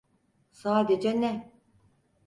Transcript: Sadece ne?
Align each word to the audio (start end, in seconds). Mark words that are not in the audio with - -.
Sadece 0.51 1.21
ne? 1.21 1.51